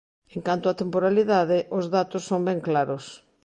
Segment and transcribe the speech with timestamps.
[0.35, 3.05] En canto á temporalidade, os datos son ben claros.